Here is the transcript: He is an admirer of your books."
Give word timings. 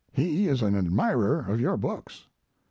He 0.13 0.47
is 0.47 0.63
an 0.63 0.75
admirer 0.75 1.41
of 1.41 1.59
your 1.59 1.77
books." 1.77 2.25